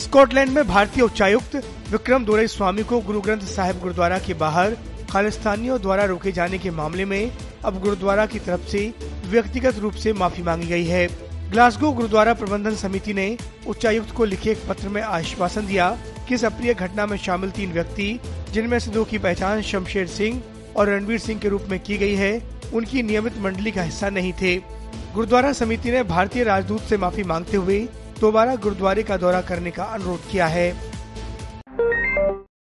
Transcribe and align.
Scotland 0.00 0.50
में 0.50 0.66
भारतीय 0.68 1.02
उच्चायुक्त 1.04 1.54
विक्रम 1.90 2.24
दोरई 2.24 2.46
स्वामी 2.46 2.82
को 2.82 2.98
गुरु 3.00 3.20
ग्रंथ 3.20 3.40
साहिब 3.40 3.78
गुरुद्वारा 3.80 4.18
के 4.18 4.34
बाहर 4.34 4.76
खालिस्तानियों 5.10 5.80
द्वारा 5.80 6.04
रोके 6.04 6.32
जाने 6.32 6.58
के 6.58 6.70
मामले 6.70 7.04
में 7.04 7.30
अब 7.64 7.80
गुरुद्वारा 7.80 8.24
की 8.26 8.38
तरफ़ 8.38 8.66
से 8.68 8.92
व्यक्तिगत 9.26 9.78
रूप 9.78 9.94
से 9.94 10.12
माफ़ी 10.12 10.42
मांगी 10.42 10.66
गई 10.66 10.84
है। 10.84 11.06
ग्लासगो 11.50 11.92
गुरुद्वारा 11.92 12.34
प्रबंधन 12.34 12.74
समिति 12.74 13.14
ने 13.14 13.36
उच्चायुक्त 13.68 14.10
को 14.10 14.24
लिखे 14.24 14.50
एक 14.50 14.66
पत्र 14.68 14.88
में 14.88 15.00
आश्वासन 15.02 15.66
दिया 15.66 15.90
कि 16.28 16.34
इस 16.34 16.44
अप्रिय 16.44 16.74
घटना 16.74 17.06
में 17.06 17.16
शामिल 17.16 17.50
तीन 17.50 17.72
व्यक्ति, 17.72 18.20
जिनमें 18.52 18.78
से 18.78 18.90
दो 18.90 19.04
की 19.04 19.18
पहचान 19.18 19.62
शमशेर 19.62 20.06
सिंह 20.06 20.42
और 20.76 20.88
रणवीर 20.88 21.18
सिंह 21.18 21.40
के 21.40 21.48
रूप 21.48 21.66
में 21.70 21.80
की 21.80 21.98
गई 21.98 22.14
है, 22.14 22.40
उनकी 22.74 23.02
नियमित 23.02 23.38
मंडली 23.38 23.70
का 23.70 23.82
हिस्सा 23.82 24.10
नहीं 24.10 24.32
थे। 24.32 24.56
गुरुद्वारा 25.14 25.52
समिति 25.52 25.90
ने 25.90 26.02
भारतीय 26.02 26.44
राजदूत 26.44 26.80
से 26.80 26.96
माफ़ी 26.96 27.22
मांगते 27.22 27.56
हुए 27.56 27.86
दोबारा 28.20 28.54
गुरुद्वारे 28.56 29.02
का 29.02 29.16
दौरा 29.16 29.40
करने 29.42 29.70
का 29.70 29.84
अनुरोध 29.84 30.30
किया 30.30 30.46
है। 30.46 30.93